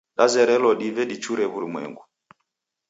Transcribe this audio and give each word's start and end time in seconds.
Dazerelo 0.17 0.71
dive 0.81 1.03
dichure 1.11 1.43
w'urumwengu. 1.51 2.03